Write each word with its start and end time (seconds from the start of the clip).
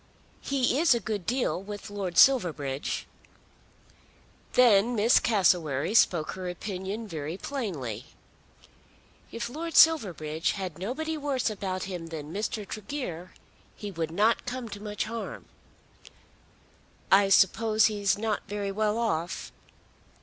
He 0.41 0.79
is 0.79 0.95
a 0.95 0.99
good 0.99 1.27
deal 1.27 1.61
with 1.61 1.91
Lord 1.91 2.17
Silverbridge." 2.17 3.05
Then 4.53 4.95
Miss 4.95 5.19
Cassewary 5.19 5.93
spoke 5.93 6.31
her 6.31 6.49
opinion 6.49 7.07
very 7.07 7.37
plainly. 7.37 8.07
"If 9.31 9.47
Lord 9.47 9.75
Silverbridge 9.75 10.53
had 10.53 10.79
nobody 10.79 11.17
worse 11.17 11.51
about 11.51 11.83
him 11.83 12.07
than 12.07 12.33
Mr. 12.33 12.67
Tregear 12.67 13.35
he 13.75 13.91
would 13.91 14.09
not 14.09 14.47
come 14.47 14.69
to 14.69 14.79
much 14.81 15.03
harm." 15.03 15.45
"I 17.11 17.29
suppose 17.29 17.85
he's 17.85 18.17
not 18.17 18.41
very 18.47 18.71
well 18.71 18.97
off." 18.97 19.51